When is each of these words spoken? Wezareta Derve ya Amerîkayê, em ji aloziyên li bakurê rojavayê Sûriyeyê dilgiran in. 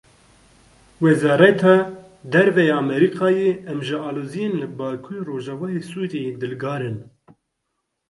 Wezareta 1.03 1.75
Derve 2.31 2.63
ya 2.69 2.77
Amerîkayê, 2.83 3.51
em 3.71 3.79
ji 3.87 3.97
aloziyên 4.09 4.53
li 4.61 4.67
bakurê 4.77 5.19
rojavayê 5.27 5.81
Sûriyeyê 5.91 6.33
dilgiran 6.41 6.81
in. 6.89 6.97